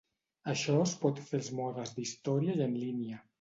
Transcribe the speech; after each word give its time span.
Això 0.53 0.77
es 0.85 0.93
pot 1.03 1.21
fer 1.25 1.35
als 1.41 1.51
modes 1.59 1.93
d'història 1.99 2.57
i 2.63 2.65
en 2.69 2.75
línia. 2.87 3.23